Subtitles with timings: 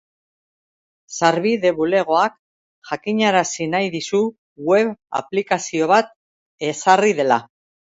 [1.19, 2.39] Sarbide Bulegoak
[2.93, 4.23] jakinarazi nahi dizu
[4.73, 6.13] web aplikazio bat
[6.73, 7.43] ezarri dela.